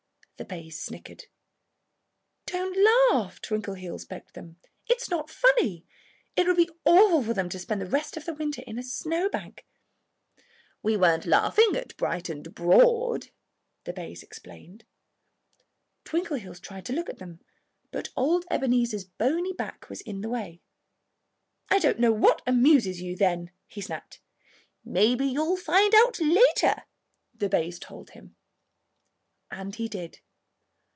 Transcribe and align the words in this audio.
The 0.37 0.45
bays 0.45 0.81
snickered. 0.81 1.25
"Don't 2.47 2.75
laugh!" 3.13 3.39
Twinkleheels 3.43 4.05
begged 4.09 4.33
them. 4.33 4.57
"It's 4.87 5.07
not 5.07 5.29
funny. 5.29 5.85
It 6.35 6.47
would 6.47 6.57
be 6.57 6.67
awful 6.83 7.21
for 7.21 7.35
them 7.35 7.47
to 7.49 7.59
spend 7.59 7.79
the 7.79 7.85
rest 7.85 8.17
of 8.17 8.25
the 8.25 8.33
winter 8.33 8.63
in 8.65 8.79
a 8.79 8.83
snow 8.83 9.29
bank." 9.29 9.67
"We 10.81 10.97
weren't 10.97 11.27
laughing 11.27 11.75
at 11.75 11.95
Bright 11.95 12.27
and 12.27 12.55
Broad," 12.55 13.27
the 13.83 13.93
bays 13.93 14.23
explained. 14.23 14.83
Twinkleheels 16.05 16.59
tried 16.59 16.87
to 16.87 16.93
look 16.93 17.07
at 17.07 17.19
them; 17.19 17.41
but 17.91 18.09
old 18.17 18.45
Ebenezer's 18.49 19.05
bony 19.05 19.53
back 19.53 19.91
was 19.91 20.01
in 20.01 20.21
the 20.21 20.29
way. 20.29 20.59
"I 21.69 21.77
don't 21.77 21.99
know 21.99 22.11
what 22.11 22.41
amuses 22.47 22.99
you, 22.99 23.15
then," 23.15 23.51
he 23.67 23.79
snapped. 23.79 24.19
"Maybe 24.83 25.27
you'll 25.27 25.55
find 25.55 25.93
out 25.93 26.19
later," 26.19 26.85
the 27.31 27.47
bays 27.47 27.77
told 27.77 28.09
him. 28.09 28.35
And 29.51 29.75
he 29.75 29.87
did. 29.87 30.19